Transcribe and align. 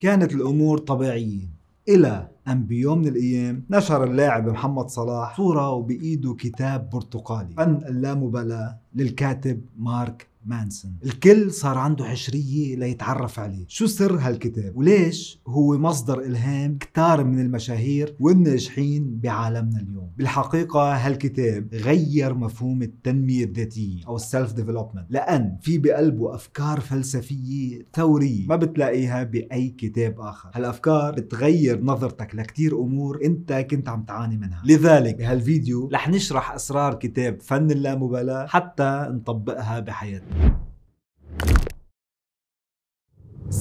كانت 0.00 0.32
الأمور 0.34 0.78
طبيعية. 0.78 1.48
إلى 1.88 2.28
أن 2.48 2.64
بيوم 2.64 2.98
من 2.98 3.08
الأيام 3.08 3.62
نشر 3.70 4.04
اللاعب 4.04 4.48
محمد 4.48 4.88
صلاح 4.88 5.36
صورة 5.36 5.70
وبإيده 5.70 6.34
كتاب 6.34 6.90
برتقالي. 6.90 7.54
فن 7.56 7.80
اللامبالاة 7.88 8.78
للكاتب 8.94 9.60
مارك 9.78 10.26
مانسون 10.48 10.96
الكل 11.04 11.52
صار 11.52 11.78
عنده 11.78 12.04
حشرية 12.04 12.76
ليتعرف 12.76 13.38
عليه. 13.38 13.64
شو 13.68 13.86
سر 13.86 14.16
هالكتاب؟ 14.16 14.76
وليش 14.76 15.40
هو 15.46 15.78
مصدر 15.78 16.20
إلهام 16.20 16.78
كتار 16.78 17.24
من 17.24 17.40
المشاهير 17.40 18.16
والناجحين 18.20 19.18
بعالمنا 19.22 19.80
اليوم؟ 19.80 20.10
بالحقيقة 20.16 20.92
هالكتاب 20.94 21.74
غير 21.74 22.34
مفهوم 22.34 22.82
التنمية 22.82 23.44
الذاتية 23.44 24.06
أو 24.06 24.16
ال 24.16 24.23
self 24.23 24.52
development 24.52 25.06
لأن 25.10 25.56
في 25.62 25.78
بقلبه 25.78 26.34
أفكار 26.34 26.80
فلسفية 26.80 27.86
ثورية 27.94 28.46
ما 28.46 28.56
بتلاقيها 28.56 29.22
بأي 29.22 29.68
كتاب 29.68 30.20
آخر. 30.20 30.50
هالأفكار 30.54 31.14
بتغير 31.14 31.84
نظرتك 31.84 32.34
لكتير 32.34 32.80
أمور 32.80 33.20
أنت 33.24 33.52
كنت 33.52 33.88
عم 33.88 34.02
تعاني 34.02 34.36
منها. 34.36 34.62
لذلك 34.64 35.14
بهالفيديو 35.14 35.88
رح 35.92 36.08
نشرح 36.08 36.52
أسرار 36.52 36.94
كتاب 36.94 37.40
فن 37.42 37.70
اللامبالاة 37.70 38.46
حتى 38.46 39.06
نطبقها 39.10 39.80
بحياتنا. 39.80 40.37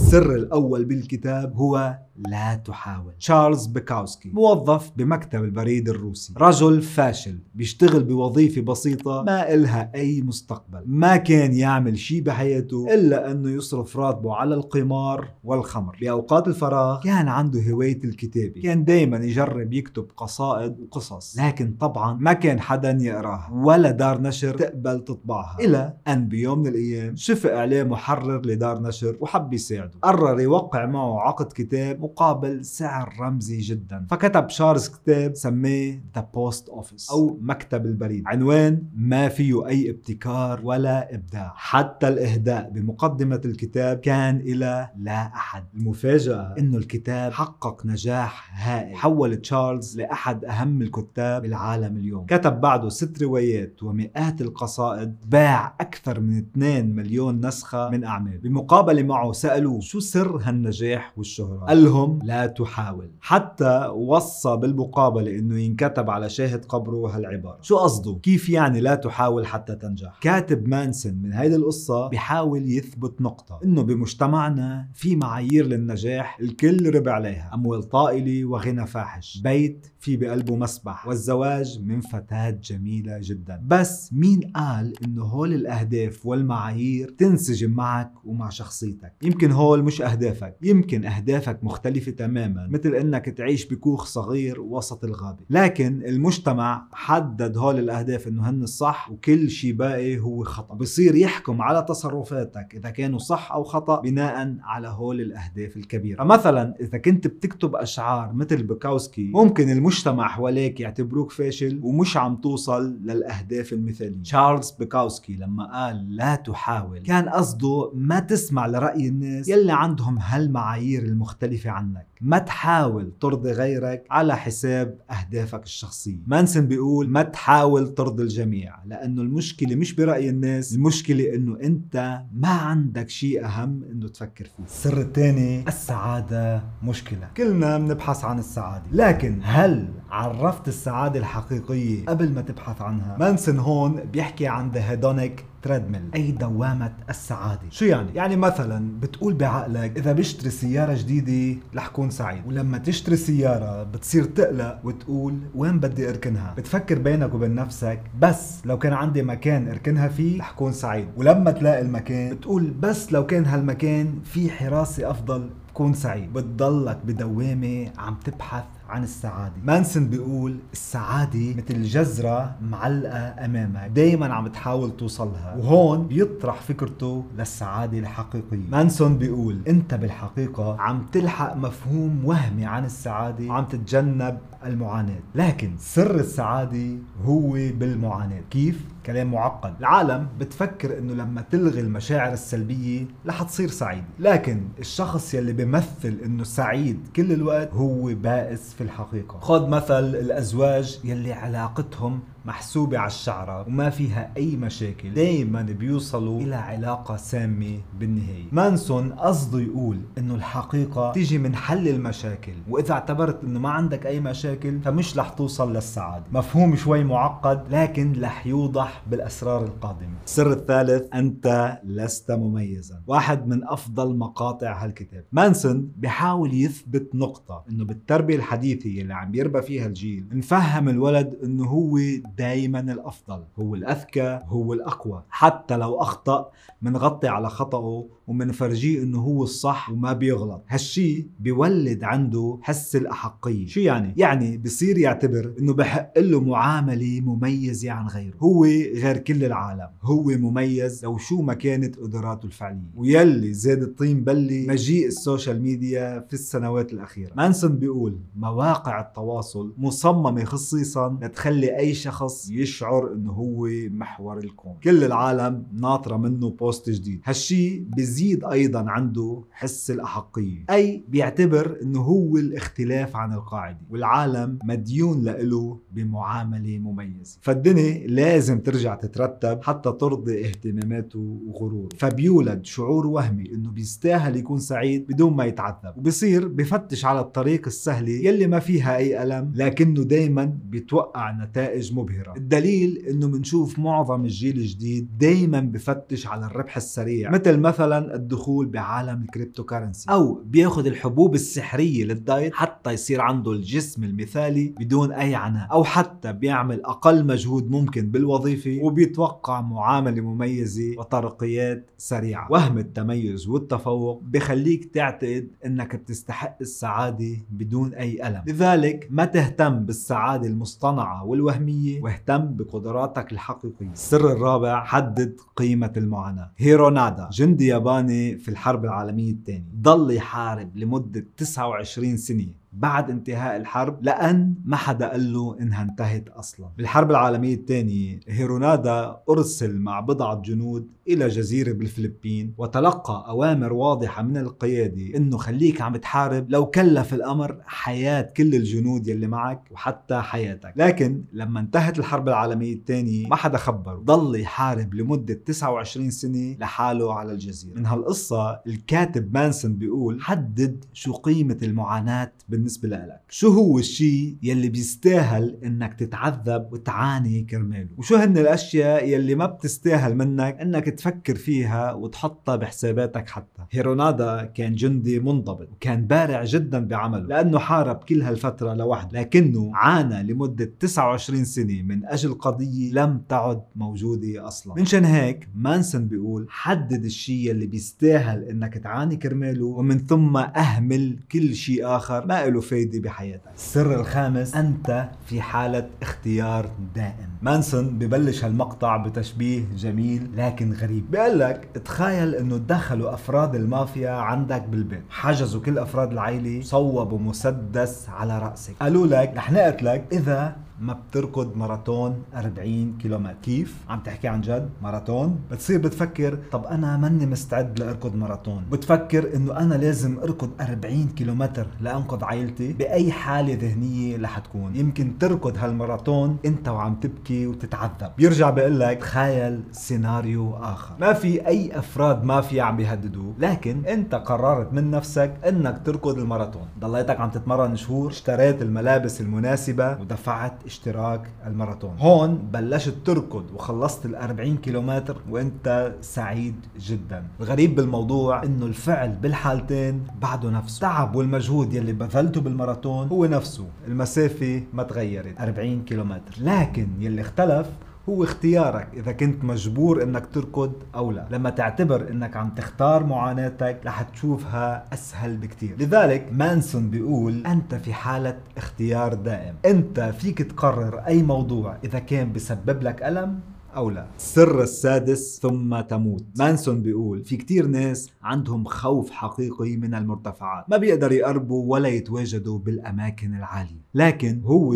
السر 0.08 0.36
الأول 0.36 0.86
بالكتاب 0.86 1.56
هو 1.56 1.98
لا 2.18 2.56
تحاول. 2.56 3.14
تشارلز 3.20 3.66
بيكاوسكي 3.66 4.30
موظف 4.30 4.92
بمكتب 4.98 5.44
البريد 5.44 5.90
الروسي. 5.90 6.34
رجل 6.38 6.82
فاشل 6.82 7.40
بيشتغل 7.56 8.04
بوظيفة 8.04 8.62
بسيطة 8.62 9.24
ما 9.24 9.54
إلها 9.54 9.92
أي 9.96 10.22
مستقبل. 10.22 10.84
ما 10.86 11.18
كان 11.18 11.54
يعمل 11.54 11.98
شي 11.98 12.22
بحياته 12.22 12.94
إلا 12.94 13.32
أنه 13.32 13.50
يصرف 13.50 13.98
راتبه 13.98 14.34
على 14.34 14.56
القمار 14.56 15.28
والخمر. 15.44 15.98
بأوقات 16.02 16.48
الفراغ 16.48 17.02
كان 17.04 17.28
عنده 17.28 17.62
هواية 17.72 18.04
الكتابة. 18.04 18.62
كان 18.62 18.84
دايما 18.84 19.18
يجرب 19.18 19.74
يكتب 19.74 20.08
قصائد 20.18 20.80
وقصص. 20.80 21.40
لكن 21.40 21.74
طبعا 21.80 22.14
ما 22.14 22.34
كان 22.34 22.60
حدا 22.60 22.98
يقراها 23.02 23.49
ولا 23.54 23.92
دار 23.92 24.21
نشر 24.21 24.58
تقبل 24.58 24.99
تطبعها 24.99 25.58
إلى 25.60 25.94
أن 26.08 26.27
بيوم 26.27 26.60
من 26.60 26.68
الأيام 26.68 27.16
شفق 27.16 27.55
عليه 27.58 27.84
محرر 27.84 28.46
لدار 28.46 28.82
نشر 28.82 29.18
وحب 29.20 29.54
يساعده. 29.54 29.96
قرر 30.01 30.40
يوقع 30.40 30.85
معه 30.85 31.20
عقد 31.20 31.45
كتاب 31.45 32.01
مقابل 32.01 32.65
سعر 32.65 33.13
رمزي 33.20 33.59
جدا. 33.59 34.05
فكتب 34.09 34.49
شارلز 34.49 34.87
كتاب 34.87 35.35
سميه 35.35 36.03
the 36.16 36.27
post 36.34 36.70
office 36.70 37.10
أو 37.09 37.37
مكتب 37.41 37.85
البريد. 37.85 38.23
عنوان 38.25 38.84
ما 38.95 39.29
فيه 39.29 39.68
أي 39.68 39.90
ابتكار 39.90 40.62
ولا 40.63 41.15
إبداع. 41.15 41.53
حتى 41.55 42.07
الإهداء 42.07 42.70
بمقدمة 42.70 43.41
الكتاب 43.45 43.98
كان 43.98 44.37
إلى 44.37 44.90
لا 44.98 45.25
أحد. 45.27 45.63
المفاجأة 45.75 46.55
إنه 46.59 46.77
الكتاب 46.77 47.31
حقق 47.31 47.85
نجاح 47.85 48.68
هائل. 48.68 48.95
حول 48.95 49.35
تشارلز 49.35 49.98
لأحد 49.98 50.45
أهم 50.45 50.81
الكتاب 50.81 51.41
بالعالم 51.41 51.98
اليوم. 51.98 52.25
كتب 52.25 52.62
بعده 52.62 52.90
ست 52.90 53.23
روايات 53.23 53.84
ومئات 53.84 54.41
القصائد. 54.41 55.15
باع 55.25 55.75
أكثر 55.81 56.20
من 56.20 56.37
2 56.37 56.95
مليون 56.95 57.45
نسخة 57.45 57.90
من 57.90 58.03
أعماله. 58.03 58.37
بمقابلة 58.37 59.03
معه 59.03 59.31
سألوه 59.31 59.79
شو 59.88 59.99
سر 59.99 60.38
هالنجاح 60.38 61.13
والشهرة؟ 61.18 61.66
قال 61.66 61.98
لهم 61.98 62.20
لا 62.24 62.48
تحاول. 62.48 63.12
حتى 63.21 63.88
وصى 63.96 64.57
بالمقابلة 64.57 65.40
إنه 65.40 65.59
ينكتب 65.59 66.09
على 66.09 66.30
شاهد 66.30 66.66
قبره 66.66 67.16
هالعبارة. 67.16 67.57
شو 67.62 67.78
قصده؟ 67.78 68.19
كيف 68.24 68.50
يعني 68.50 68.81
لا 68.81 68.96
تحاول 68.96 69.47
حتى 69.47 69.75
تنجح؟ 69.75 70.19
كاتب 70.22 70.68
مانسون 70.68 71.13
من 71.13 71.34
هيدي 71.34 71.56
القصة 71.56 72.08
بيحاول 72.08 72.72
يثبت 72.72 73.22
نقطة 73.22 73.59
إنه 73.63 73.81
بمجتمعنا 73.81 74.90
في 74.94 75.16
معايير 75.16 75.66
للنجاح 75.66 76.40
الكل 76.40 76.96
ربي 76.96 77.12
عليها 77.12 77.52
أموال 77.53 77.84
طائلة 77.84 78.46
وغنى 78.46 78.88
فاحش 78.88 79.41
بيت 79.44 79.88
في 80.08 80.18
بقلبه 80.18 80.56
مسبح. 80.56 81.08
والزواج 81.08 81.80
من 81.86 82.02
فتاة 82.02 82.50
جميلة 82.50 83.19
جدا. 83.22 83.62
بس 83.68 84.14
مين 84.14 84.52
قال 84.56 84.94
إنه 85.04 85.24
هول 85.24 85.54
الأهداف 85.54 86.26
والمعايير 86.26 87.09
تنسجم 87.18 87.72
معك 87.72 88.12
ومع 88.26 88.50
شخصيتك؟ 88.50 89.14
يمكن 89.24 89.52
هول 89.52 89.84
مش 89.84 90.02
أهدافك. 90.02 90.58
يمكن 90.62 91.06
أهدافك 91.06 91.64
مختلفة 91.64 92.12
تماما 92.12 92.68
مثل 92.68 92.90
إنك 92.96 93.26
تعيش 93.26 93.66
بكوخ 93.68 94.06
صغير 94.06 94.62
وسط 94.62 95.04
الغابة. 95.04 95.44
لكن 95.50 96.04
المجتمع 96.06 96.88
حدد 96.92 97.58
هول 97.58 97.80
الأهداف 97.80 98.28
إنه 98.28 98.50
هن 98.50 98.64
الصح 98.64 99.12
وكل 99.12 99.50
شيء 99.50 99.74
باقي 99.74 100.20
هو 100.20 100.44
خطأ. 100.44 100.76
بصير 100.76 101.16
يحكم 101.16 101.62
على 101.62 101.86
تصرفاتك 101.90 102.76
إذا 102.76 102.90
كانوا 102.90 103.20
صح 103.20 103.52
أو 103.52 103.64
خطأ 103.64 104.02
بناء 104.02 104.56
على 104.62 104.88
هول 104.88 105.22
الأهداف 105.22 105.78
الكبيرة. 105.78 106.24
مثلا 106.24 106.76
إذا 106.80 106.98
كنت 106.98 107.28
بتكتب 107.28 107.76
أشعار 107.76 108.34
مثل 108.34 108.64
بكاوسكي 108.64 109.31
ممكن 109.34 109.70
المجتمع 109.70 109.97
حواليك 110.28 110.80
يعتبروك 110.80 111.31
فاشل 111.31 111.80
ومش 111.84 112.18
عم 112.18 112.35
توصل 112.35 113.00
للأهداف 113.03 113.74
المثالية. 113.74 114.22
تشارلز 114.22 114.72
بكاوسكي 114.72 115.35
لما 115.35 115.66
قال 115.74 116.16
لا 116.16 116.35
تحاول 116.35 117.00
كان 117.00 117.30
قصده 117.30 117.91
ما 117.96 118.19
تسمع 118.19 118.68
لرأي 118.68 119.07
الناس 119.07 119.47
يلي 119.50 119.74
عندهم 119.74 120.18
هالمعايير 120.18 121.03
المختلفة 121.03 121.69
عنك. 121.69 122.07
ما 122.22 122.38
تحاول 122.38 123.12
ترضي 123.22 123.52
غيرك 123.52 124.04
على 124.12 124.38
حساب 124.38 124.98
أهدافك 125.12 125.64
الشخصية. 125.64 126.18
مانسون 126.28 126.68
بيقول 126.68 127.10
ما 127.10 127.24
تحاول 127.24 127.94
ترضي 127.94 128.24
الجميع 128.24 128.76
لأنه 128.86 129.22
المشكلة 129.22 129.76
مش 129.76 129.94
برأي 129.96 130.30
الناس 130.30 130.74
المشكلة 130.74 131.36
أنه 131.36 131.60
أنت 131.64 132.22
ما 132.34 132.50
عندك 132.50 133.10
شيء 133.10 133.46
أهم 133.46 133.84
أنه 133.92 134.08
تفكر 134.08 134.46
فيه. 134.46 134.64
السر 134.64 135.02
الثاني 135.02 135.68
السعادة 135.68 136.64
مشكلة. 136.84 137.30
كلنا 137.38 137.78
بنبحث 137.78 138.26
عن 138.26 138.40
السعادة 138.40 138.84
لكن 138.92 139.40
هل 139.44 139.88
عرفت 140.10 140.68
السعادة 140.68 141.20
الحقيقية 141.20 142.06
قبل 142.06 142.32
ما 142.34 142.42
تبحث 142.42 142.82
عنها؟ 142.82 143.18
مانسون 143.20 143.60
هون 143.60 143.96
بيحكي 143.96 144.48
عن 144.48 144.72
the 144.72 144.76
hedonic 144.78 145.42
treadmill. 145.62 146.02
أي 146.16 146.31
دوامة 146.31 146.94
السعادة. 147.09 147.62
شو 147.69 147.85
يعني؟ 147.85 148.07
يعني 148.16 148.35
مثلا 148.35 149.00
بتقول 149.00 149.34
بعقلك 149.34 149.97
إذا 149.97 150.13
بشتري 150.13 150.50
سيارة 150.50 150.94
جديدة 150.94 151.59
رح 151.75 151.88
كون 151.88 152.09
سعيد. 152.09 152.41
ولما 152.47 152.78
تشتري 152.78 153.16
سيارة 153.16 153.84
بتصير 153.84 154.23
تقلق 154.23 154.79
وتقول 154.84 155.40
وين 155.56 155.79
بدي 155.79 156.09
أركنها؟ 156.09 156.53
بتفكر 156.57 157.00
بينك 157.00 157.34
وبين 157.34 157.56
نفسك 157.56 158.00
بس 158.22 158.66
لو 158.66 158.78
كان 158.78 158.94
عندي 158.94 159.22
مكان 159.22 159.68
أركنها 159.68 160.07
فيه 160.07 160.40
رح 160.40 160.51
كون 160.51 160.72
سعيد. 160.72 161.07
ولما 161.18 161.51
تلاقي 161.51 161.81
المكان 161.81 162.35
بتقول 162.35 162.63
بس 162.63 163.13
لو 163.13 163.25
كان 163.25 163.45
هالمكان 163.45 164.19
في 164.24 164.50
حراسة 164.51 165.12
أفضل 165.12 165.50
بكون 165.69 165.94
سعيد. 165.94 166.34
بتضلك 166.34 166.97
بدوامة 167.06 167.88
عم 167.97 168.16
تبحث 168.25 168.63
عن 168.90 169.03
السعادة. 169.03 169.53
مانسون 169.64 170.08
بيقول 170.08 170.58
السعادة 170.74 171.53
مثل 171.56 171.84
جزرة 171.84 172.56
معلقة 172.62 173.46
أمامك 173.46 173.92
دايما 173.96 174.34
عم 174.34 174.48
تحاول 174.48 174.98
توصلها 174.98 175.56
وهون 175.56 176.08
بيطرح 176.08 176.62
فكرته 176.62 177.25
للسعادة 177.38 178.00
الحقيقية. 178.00 178.68
مانسون 178.72 179.18
بيقول 179.18 179.62
أنت 179.68 179.94
بالحقيقة 179.94 180.81
عم 180.81 181.06
تلحق 181.12 181.56
مفهوم 181.56 182.25
وهمي 182.25 182.66
عن 182.66 182.86
السعادة 182.86 183.48
وعم 183.48 183.66
تتجنب 183.66 184.38
المعاناة. 184.66 185.19
لكن 185.36 185.72
سر 185.80 186.16
السعادة 186.19 186.98
هو 187.25 187.52
بالمعاناة. 187.52 188.42
كيف؟ 188.50 188.86
كلام 189.06 189.31
معقد. 189.31 189.74
العالم 189.80 190.28
بتفكر 190.40 190.98
إنه 190.98 191.14
لما 191.14 191.42
تلغي 191.42 191.81
المشاعر 191.81 192.34
السلبية 192.34 193.06
رح 193.28 193.44
تصير 193.44 193.69
سعيد 193.69 194.04
لكن 194.19 194.62
الشخص 194.80 195.34
يلي 195.34 195.54
بيمثل 195.54 196.18
إنه 196.25 196.44
سعيد 196.44 197.00
كل 197.16 197.31
الوقت 197.31 197.74
هو 197.74 198.16
بائس 198.16 198.74
في 198.78 198.84
الحقيقة. 198.84 199.40
خذ 199.40 199.70
مثل 199.70 200.04
الأزواج 200.04 201.00
يلي 201.04 201.34
علاقتهم 201.34 202.20
محسوبة 202.46 202.98
على 202.98 203.08
الشعرة 203.08 203.68
وما 203.68 203.90
فيها 203.90 204.32
أي 204.38 204.56
مشاكل. 204.56 205.14
دايما 205.14 205.62
بيوصلوا 205.62 206.42
إلى 206.42 206.56
علاقة 206.56 207.16
سامة 207.16 207.80
بالنهاية. 208.00 208.46
مانسون 208.52 209.14
قصده 209.14 209.60
يقول 209.60 210.02
إنه 210.18 210.36
الحقيقة 210.36 211.12
تيجي 211.12 211.38
من 211.38 211.56
حل 211.56 211.88
المشاكل 211.88 212.54
وإذا 212.69 212.92
اعتبرت 212.92 213.44
إنه 213.44 213.60
ما 213.60 213.69
عندك 213.69 214.06
أي 214.06 214.19
مشاكل 214.19 214.80
فمش 214.80 215.18
رح 215.18 215.30
توصل 215.30 215.74
للسعادة. 215.74 216.25
مفهوم 216.31 216.75
شوي 216.75 217.04
معقد 217.04 217.74
لكن 217.74 218.22
رح 218.22 218.48
يوضح 218.48 219.04
بالأسرار 219.12 219.63
القادمة. 219.63 220.18
السر 220.25 220.51
الثالث 220.51 221.13
أنت 221.13 221.80
لست 221.84 222.31
مميزا. 222.31 223.01
واحد 223.07 223.48
من 223.48 223.63
أفضل 223.68 224.18
مقاطع 224.18 224.84
هالكتاب. 224.84 225.25
مانسون 225.31 225.92
بيحاول 225.96 226.54
يثبت 226.54 227.16
نقطة 227.16 227.63
إنه 227.69 227.86
بالتربية 227.86 228.36
الحديثة 228.36 228.67
اللي 228.74 229.14
عم 229.14 229.36
يربى 229.36 229.62
فيها 229.62 229.86
الجيل 229.86 230.25
نفهم 230.31 230.90
الولد 230.90 231.38
إنه 231.44 231.66
هو 231.66 232.00
دائما 232.38 232.80
الأفضل 232.80 233.44
هو 233.60 233.75
الأذكى 233.75 234.40
هو 234.46 234.74
الأقوى 234.74 235.24
حتى 235.30 235.78
لو 235.78 236.02
أخطأ 236.02 236.52
منغطي 236.81 237.28
على 237.28 237.50
خطأه 237.50 238.06
ومنفرجيه 238.28 239.04
إنه 239.04 239.19
هو 239.19 239.44
الصح 239.44 239.90
وما 239.90 240.14
بيغلط. 240.14 240.64
هالشي 240.68 241.28
بيولد 241.40 242.04
عنده 242.04 242.60
حس 242.62 242.96
الأحقية. 242.96 243.68
شو 243.68 243.80
يعني؟ 243.80 244.14
يعني 244.18 244.58
بصير 244.58 244.98
يعتبر 244.98 245.54
إنه 245.60 245.74
بحق 245.74 246.20
له 246.20 246.42
معاملة 246.42 247.22
مميزة 247.22 247.92
عن 247.92 248.08
غيره. 248.08 248.38
هو 248.38 248.66
غير 248.96 249.18
كل 249.18 249.44
العالم 249.44 249.90
هو 250.02 250.24
مميز 250.24 251.04
لو 251.04 251.18
شو 251.18 251.42
ما 251.42 251.54
كانت 251.54 251.96
قدراته 251.96 252.46
الفعلية. 252.46 252.92
ويلي 252.96 253.54
زاد 253.54 253.81
الطين 253.81 254.24
بلة 254.24 254.68
مجيء 254.68 255.08
ال 255.07 255.15
social 255.15 255.62
media 255.62 256.19
في 256.28 256.34
السنوات 256.34 256.94
الأخيرة. 256.94 257.31
مانسون 257.36 257.78
بيقول 257.78 258.20
مواقع 258.57 259.00
التواصل 259.01 259.74
مصممة 259.77 260.44
خصيصا 260.44 261.19
لتخلي 261.21 261.77
أي 261.77 261.94
شخص 261.94 262.50
يشعر 262.50 263.13
إنه 263.13 263.31
هو 263.31 263.68
محور 263.92 264.38
الكون. 264.38 264.75
كل 264.83 265.04
العالم 265.04 265.63
ناطرة 265.74 266.18
منه 266.18 266.50
بوست 266.50 266.89
جديد. 266.89 267.21
هالشي 267.25 267.80
بزيد 267.80 268.44
أيضا 268.44 268.86
عنده 268.89 269.44
حس 269.51 269.92
الأحقية. 269.92 270.65
أي 270.69 271.04
بيعتبر 271.07 271.77
إنه 271.81 272.01
هو 272.01 272.38
الاختلاف 272.38 273.15
عن 273.15 273.33
القاعدة. 273.33 273.80
والعالم 273.89 274.60
مديون 274.63 275.24
له 275.24 275.80
بمعاملة 275.92 276.80
مميزة. 276.80 277.38
فالدنيا 277.42 278.07
لازم 278.07 278.60
ترجع 278.60 278.95
تترتب 278.95 279.60
حتى 279.63 279.92
ترضي 279.92 280.45
اهتماماته 280.45 281.39
وغروره. 281.48 281.89
فبيولد 281.98 282.65
شعور 282.65 283.07
وهمي 283.07 283.53
إنه 283.53 283.71
بيستاهل 283.71 284.36
يكون 284.36 284.60
سعيد 284.60 285.07
بدون 285.07 285.33
ما 285.33 285.45
يتعذب. 285.45 285.98
وبصير 285.98 286.48
بفتش 286.48 287.06
على 287.06 287.19
الطريق 287.19 287.68
السهلة 287.68 288.12
يلي 288.12 288.47
ما 288.48 288.60
فيها 288.60 288.98
أي 288.98 289.24
ألم. 289.24 289.52
لكنه 289.56 290.04
دايما 290.04 290.58
بيتوقع 290.70 291.32
نتائج 291.32 291.94
مبهرة. 291.94 292.34
الدليل 292.38 292.98
إنه 292.98 293.28
بنشوف 293.28 293.80
معظم 293.80 294.26
الجيل 294.26 294.58
الجديد 294.58 295.18
دايما 295.18 295.60
بفتش 295.60 296.28
على 296.28 296.46
الربح 296.46 296.78
السريع. 296.78 297.32
مثل 297.32 297.58
مثلا 297.60 298.16
الدخول 298.16 298.66
بعالم 298.66 299.22
ال 299.22 299.63
cryptocurrency 299.63 300.12
أو 300.12 300.44
بياخذ 300.46 300.86
الحبوب 300.86 301.36
السحرية 301.36 302.04
للدايت 302.06 302.54
حتى 302.56 302.92
يصير 302.92 303.22
عنده 303.22 303.52
الجسم 303.52 304.04
المثالي 304.04 304.74
بدون 304.80 305.12
أي 305.12 305.36
عناء. 305.36 305.72
أو 305.72 305.84
حتى 305.84 306.34
بيعمل 306.34 306.82
أقل 306.86 307.26
مجهود 307.26 307.72
ممكن 307.72 308.12
بالوظيفة 308.12 308.80
وبيتوقع 308.82 309.62
معاملة 309.62 310.22
مميزة 310.22 310.96
وترقيات 310.98 311.92
سريعة. 311.98 312.52
وهم 312.52 312.78
التميز 312.78 313.48
والتفوق 313.48 314.22
بخليك 314.24 314.86
تعتقد 314.86 315.48
إنك 315.66 315.96
بتستحق 315.96 316.58
السعادة 316.62 317.38
بدون 317.52 317.94
أي 317.94 318.28
ألم. 318.28 318.37
لذلك 318.48 319.07
ما 319.10 319.25
تهتم 319.25 319.80
بالسعادة 319.80 320.48
المصطنعة 320.48 321.24
والوهمية 321.25 322.01
واهتم 322.01 322.56
بقدراتك 322.56 323.31
الحقيقية. 323.31 323.92
السر 323.94 324.31
الرابع 324.31 324.84
حدد 324.84 325.38
قيمة 325.56 325.94
المعاناة. 325.98 326.51
هيرونادا 326.57 327.30
جندي 327.31 327.68
ياباني 327.68 328.38
في 328.38 328.50
الحرب 328.50 328.86
العالمية 328.86 329.31
الثانية 329.31 329.72
ضل 329.81 330.12
يحارب 330.12 330.78
لمدة 330.78 331.25
29 331.38 332.18
سنة. 332.18 332.48
بعد 332.77 333.09
انتهاء 333.09 333.57
الحرب 333.57 334.03
لأن 334.03 334.53
ما 334.65 334.77
حدا 334.77 335.09
قال 335.12 335.33
له 335.33 335.57
إنها 335.62 335.83
انتهت 335.83 336.29
أصلا. 336.29 336.69
بالحرب 336.77 337.12
العالمية 337.12 337.53
الثانية 337.56 338.19
هيرونادا 338.27 339.18
أرسل 339.29 339.79
مع 339.79 340.00
بضعة 340.00 340.41
جنود 340.41 340.88
إلى 341.07 341.27
جزيرة 341.27 341.71
بالفلبين 341.74 342.53
وتلقى 342.57 343.25
أوامر 343.29 343.74
واضحة 343.74 344.21
من 344.24 344.38
القيادة 344.38 345.18
إنه 345.18 345.38
خليك 345.38 345.81
عم 345.81 345.95
تحارب 345.95 346.50
لو 346.50 346.65
كلف 346.65 347.13
الأمر 347.13 347.57
حياة 347.65 348.21
كل 348.38 348.56
الجنود 348.56 349.07
يلي 349.07 349.27
معك 349.27 349.62
وحتى 349.71 350.21
حياتك. 350.21 350.74
لكن 350.75 351.24
لما 351.33 351.59
انتهت 351.59 352.00
الحرب 352.00 352.27
العالمية 352.27 352.74
الثانية 352.74 353.27
ما 353.27 353.35
حدا 353.35 353.57
خبره 353.57 353.95
ضل 353.95 354.39
يحارب 354.39 354.94
لمدة 354.94 355.33
29 355.33 356.09
سنة 356.12 356.56
لحاله 356.59 357.13
على 357.13 357.31
الجزيرة. 357.31 357.75
من 357.75 357.85
هالقصة 357.85 358.59
الكاتب 358.68 359.33
مانسون 359.33 359.74
بيقول 359.75 360.21
حدد 360.21 360.85
شو 360.94 361.13
قيمة 361.13 361.57
المعاناة 361.63 362.31
بالنسبة 362.50 362.67
لك؟ 363.06 363.22
شو 363.30 363.50
هو 363.50 363.80
الشيء 363.80 364.38
يلي 364.44 364.69
بيستاهل 364.69 365.58
إنك 365.64 365.94
تتعذب 365.94 366.68
وتعاني 366.72 367.42
كرماله؟ 367.42 367.90
وشو 367.98 368.16
هن 368.16 368.38
الأشياء 368.38 369.10
يلي 369.10 369.36
ما 369.36 369.46
بتستاهل 369.46 370.16
منك 370.16 370.58
إنك 370.62 370.86
تفكر 370.90 371.36
فيها 371.36 371.94
وتحطها 371.94 372.56
بحساباتك 372.56 373.30
حتى؟ 373.30 373.64
هيرونادا 373.72 374.44
كان 374.46 374.75
جندي 374.75 375.19
منضبط 375.19 375.69
وكان 375.72 376.08
بارع 376.08 376.44
جدا 376.44 376.86
بعمله 376.86 377.28
لأنه 377.28 377.60
حارب 377.60 377.96
كل 377.96 378.22
هالفترة 378.22 378.74
لوحده 378.74 379.20
لكنه 379.20 379.72
عانى 379.74 380.34
لمدة 380.34 380.72
29 380.80 381.46
سنة 381.46 381.81
من 381.81 382.06
أجل 382.06 382.34
قضية 382.34 382.92
لم 382.94 383.22
تعد 383.30 383.62
موجودة 383.75 384.48
أصلا. 384.48 384.74
منشان 384.78 385.06
هيك 385.06 385.50
مانسون 385.56 386.08
بيقول 386.08 386.46
حدد 386.50 387.06
الشيء 387.06 387.50
يلي 387.50 387.66
بيستاهل 387.66 388.44
إنك 388.44 388.74
تعاني 388.78 389.16
كرماله 389.16 389.66
ومن 389.66 389.98
ثم 389.98 390.38
أهمل 390.38 391.20
كل 391.31 391.56
شيء 391.56 391.88
آخر 391.88 392.25
ما 392.25 392.47
له 392.50 392.62
فايدة 392.62 393.00
بحياتك. 393.00 393.52
السر 393.56 394.00
الخامس 394.00 394.56
أنت 394.56 395.10
في 395.26 395.42
حالة 395.42 395.90
اختيار 396.02 396.70
دائم. 396.96 397.30
مانسون 397.42 397.90
ببلش 397.90 398.46
هالمقطع 398.46 398.98
بتشبيه 398.98 399.66
جميل 399.76 400.30
لكن 400.36 400.74
غريب. 400.74 401.12
بيقول 401.12 401.40
لك 401.40 401.70
تخيل 401.86 402.36
إنه 402.36 402.58
دخلوا 402.58 403.14
أفراد 403.14 403.56
المافيا 403.56 404.12
عندك 404.12 404.62
بالبيت. 404.62 405.04
حجزوا 405.10 405.62
كل 405.62 405.80
أفراد 405.80 406.12
العائلة 406.12 406.62
صوبوا 406.62 407.20
مسدس 407.20 408.10
على 408.10 408.40
رأسك. 408.40 408.74
قالوا 408.82 409.08
لك 409.08 409.34
رح 409.36 409.52
نقتلك 409.52 410.06
إذا 410.12 410.56
ما 410.81 410.94
بتركض 410.94 411.57
ماراثون 411.57 412.24
40 412.35 412.97
كيلومتر. 413.01 413.35
كيف؟ 413.44 413.77
عم 413.89 414.00
تحكي 414.00 414.27
عن 414.27 414.41
جد؟ 414.41 414.69
ماراثون؟ 414.81 415.39
بتصير 415.51 415.79
بتفكر 415.79 416.38
طب 416.51 416.65
أنا 416.65 416.97
ماني 416.97 417.25
مستعد 417.25 417.79
لأركض 417.79 418.15
ماراثون. 418.15 418.63
بتفكر 418.71 419.35
إنه 419.35 419.57
أنا 419.57 419.75
لازم 419.75 420.19
أركض 420.19 420.50
40 420.62 421.07
كيلومتر 421.07 421.68
لأنقذ 421.81 422.24
عائلتي؟ 422.24 422.74
بأي 422.74 423.12
حالة 423.12 423.53
ذهنية 423.53 424.18
رح 424.21 424.39
تكون. 424.39 424.75
يمكن 424.75 425.18
تركض 425.18 425.57
هالماراثون 425.57 426.38
أنت 426.45 426.68
وعم 426.69 426.95
تبكي 426.95 427.47
وتتعذب. 427.47 428.12
بيرجع 428.18 428.50
بيقول 428.50 428.79
لك 428.79 428.97
تخيل 428.97 429.62
سيناريو 429.71 430.56
آخر. 430.56 430.95
ما 431.00 431.13
في 431.13 431.47
أي 431.47 431.79
أفراد 431.79 432.24
مافيا 432.24 432.63
عم 432.63 432.77
بيهددوك 432.77 433.35
لكن 433.39 433.85
أنت 433.85 434.15
قررت 434.15 434.74
من 434.74 434.91
نفسك 434.91 435.33
إنك 435.47 435.81
تركض 435.85 436.18
الماراثون. 436.18 436.68
ضليتك 436.79 437.19
عم 437.19 437.29
تتمرن 437.29 437.75
شهور 437.75 438.09
اشتريت 438.12 438.62
الملابس 438.62 439.21
المناسبة 439.21 440.01
ودفعت 440.01 440.53
اشتراك 440.68 441.30
الماراثون. 441.48 441.96
هون 442.00 442.38
بلشت 442.38 442.96
تركض 443.06 443.46
وخلصت 443.56 444.06
ال 444.06 444.16
40 444.16 444.58
كيلومتر 444.58 445.18
وانت 445.30 445.96
سعيد 446.02 446.56
جدا. 446.80 447.24
الغريب 447.40 447.75
بالموضوع 447.75 448.44
إنه 448.44 448.66
الفعل 448.66 449.10
بالحالتين 449.10 450.04
بعده 450.22 450.50
نفسه. 450.50 450.75
التعب 450.75 451.16
والمجهود 451.16 451.74
يلي 451.74 451.94
بذلته 451.94 452.42
بالماراثون 452.42 453.08
هو 453.08 453.25
نفسه. 453.25 453.66
المسافة 453.88 454.64
ما 454.74 454.84
تغيرت. 454.84 455.42
40 455.42 455.84
كيلومتر. 455.84 456.34
لكن 456.42 456.88
يلي 457.00 457.22
اختلف 457.22 457.68
هو 458.09 458.24
اختيارك 458.24 458.88
إذا 458.94 459.12
كنت 459.12 459.44
مجبور 459.44 460.04
إنك 460.04 460.25
تركض 460.33 460.74
أو 460.95 461.12
لا. 461.12 461.27
لما 461.31 461.50
تعتبر 461.50 462.09
إنك 462.12 462.38
عم 462.38 462.50
تختار 462.50 463.06
معاناتك 463.06 463.80
رح 463.86 464.01
تشوفها 464.01 464.94
أسهل 464.94 465.38
بكتير. 465.38 465.75
لذلك 465.80 466.30
مانسون 466.31 466.89
بيقول 466.89 467.45
أنت 467.45 467.75
في 467.75 467.94
حالة 467.94 468.38
اختيار 468.58 469.13
دائم. 469.13 469.55
أنت 469.65 470.00
فيك 470.00 470.41
تقرر 470.41 471.00
أي 471.00 471.24
موضوع 471.24 471.77
إذا 471.84 472.00
كان 472.00 472.34
بسبب 472.34 472.84
لك 472.84 473.03
ألم 473.03 473.39
أو 473.75 473.89
لا. 473.89 474.05
السر 474.17 474.62
السادس 474.62 475.39
ثم 475.41 475.82
تموت. 475.82 476.25
مانسون 476.39 476.82
بيقول 476.82 477.24
في 477.24 477.38
كتير 477.38 477.67
ناس 477.67 478.10
عندهم 478.24 478.65
خوف 478.65 479.12
حقيقي 479.12 479.77
من 479.77 479.93
المرتفعات. 479.93 480.70
ما 480.70 480.77
بيقدر 480.77 481.12
يقربوا 481.12 481.72
ولا 481.72 481.89
يتواجدوا 481.89 482.60
بالأماكن 482.60 483.34
العالية. 483.34 483.82
لكن 483.93 484.41
هو 484.46 484.75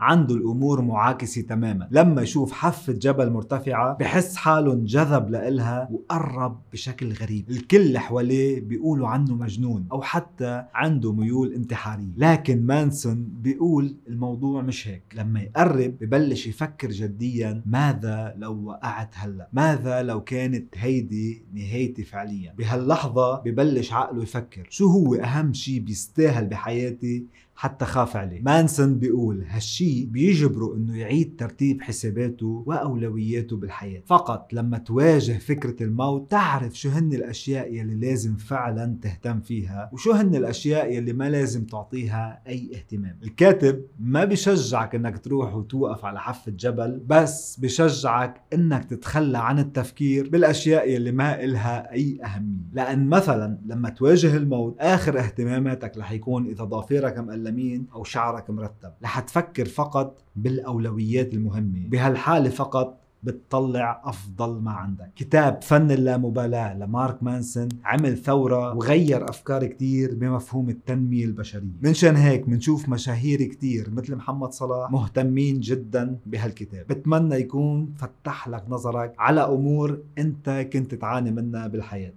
عنده 0.00 0.34
الأمور 0.34 0.82
معاكسة 0.82 1.42
تماما. 1.42 1.88
لما 1.90 2.22
يشوف 2.22 2.52
حافه 2.52 2.92
جبل 2.92 3.30
مرتفعة 3.30 3.96
بحس 4.00 4.36
حاله 4.36 4.72
انجذب 4.72 5.30
لإلها 5.30 5.88
وقرب 5.92 6.60
بشكل 6.72 7.12
غريب. 7.12 7.50
الكل 7.50 7.98
حواليه 7.98 8.60
بيقولوا 8.60 9.08
عنه 9.08 9.34
مجنون 9.34 9.86
أو 9.92 10.02
حتى 10.02 10.64
عنده 10.74 11.12
ميول 11.12 11.52
انتحارية. 11.52 12.12
لكن 12.16 12.66
مانسون 12.66 13.28
بيقول 13.42 13.96
الموضوع 14.08 14.62
مش 14.62 14.88
هيك. 14.88 15.02
لما 15.14 15.40
يقرب 15.40 15.94
ببلش 16.00 16.46
يفكر 16.46 16.90
جديا 16.90 17.62
ماذا 17.66 18.34
لو 18.36 18.64
وقعت 18.64 19.14
هلأ؟ 19.14 19.48
ماذا 19.52 20.02
لو 20.02 20.20
كانت 20.20 20.74
هيدي 20.78 21.42
نهايتي 21.54 22.04
فعليا؟ 22.04 22.54
بهاللحظة 22.58 23.40
ببلش 23.40 23.92
عقله 23.92 24.22
يفكر. 24.22 24.66
شو 24.70 24.86
هو 24.86 25.14
أهم 25.14 25.52
شيء 25.52 25.80
بيستاهل 25.80 26.46
بحياتي؟ 26.46 27.24
حتى 27.60 27.84
خاف 27.84 28.16
عليه. 28.16 28.40
مانسون 28.42 28.98
بيقول 28.98 29.44
هالشي 29.48 30.06
بيجبره 30.06 30.76
إنه 30.76 30.98
يعيد 30.98 31.36
ترتيب 31.38 31.82
حساباته 31.82 32.64
وأولوياته 32.66 33.56
بالحياة. 33.56 34.02
فقط 34.06 34.52
لما 34.52 34.78
تواجه 34.78 35.38
فكرة 35.38 35.82
الموت 35.82 36.30
تعرف 36.30 36.78
شو 36.78 36.88
هن 36.88 37.12
الأشياء 37.12 37.74
يلي 37.74 37.94
لازم 37.94 38.36
فعلا 38.36 38.98
تهتم 39.02 39.40
فيها 39.40 39.90
وشو 39.92 40.12
هن 40.12 40.34
الأشياء 40.34 40.92
يلي 40.92 41.12
ما 41.12 41.30
لازم 41.30 41.64
تعطيها 41.64 42.42
أي 42.46 42.70
اهتمام. 42.74 43.18
الكاتب 43.22 43.84
ما 43.98 44.24
بيشجعك 44.24 44.94
إنك 44.94 45.18
تروح 45.18 45.54
وتوقف 45.54 46.04
على 46.04 46.20
حافة 46.20 46.52
جبل 46.52 47.02
بس 47.06 47.60
بيشجعك 47.60 48.42
إنك 48.54 48.84
تتخلى 48.84 49.38
عن 49.38 49.58
التفكير 49.58 50.28
بالأشياء 50.28 50.90
يلي 50.90 51.12
ما 51.12 51.44
إلها 51.44 51.92
أي 51.92 52.18
أهمية. 52.24 52.70
لأن 52.72 53.08
مثلا 53.08 53.58
لما 53.66 53.88
تواجه 53.90 54.36
الموت 54.36 54.76
آخر 54.80 55.18
اهتماماتك 55.18 55.98
رح 55.98 56.12
يكون 56.12 56.46
إذا 56.46 56.64
ضافيرك 56.64 57.18
مقلم 57.18 57.49
مين 57.50 57.86
أو 57.94 58.04
شعرك 58.04 58.50
مرتب. 58.50 58.92
رح 59.02 59.20
تفكر 59.20 59.64
فقط 59.64 60.18
بالأولويات 60.36 61.34
المهمة. 61.34 61.88
بهالحالة 61.88 62.50
فقط 62.50 62.96
بتطلع 63.22 64.02
أفضل 64.04 64.60
ما 64.60 64.70
عندك. 64.70 65.10
كتاب 65.16 65.62
فن 65.62 65.90
اللامبالاة 65.90 66.74
لمارك 66.74 67.22
مانسون 67.22 67.68
عمل 67.84 68.16
ثورة 68.18 68.74
وغير 68.74 69.28
أفكار 69.30 69.66
كتير 69.66 70.14
بمفهوم 70.14 70.70
التنمية 70.70 71.24
البشرية. 71.24 71.76
منشان 71.82 72.16
هيك 72.16 72.48
منشوف 72.48 72.88
مشاهير 72.88 73.42
كتير 73.42 73.90
مثل 73.90 74.16
محمد 74.16 74.52
صلاح 74.52 74.90
مهتمين 74.90 75.60
جدا 75.60 76.16
بهالكتاب. 76.26 76.86
بتمنى 76.86 77.34
يكون 77.34 77.94
فتح 77.98 78.48
لك 78.48 78.64
نظرك 78.68 79.14
على 79.18 79.40
أمور 79.40 79.98
أنت 80.18 80.68
كنت 80.72 80.94
تعاني 80.94 81.30
منها 81.30 81.66
بالحياة. 81.66 82.12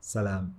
سلام. 0.00 0.52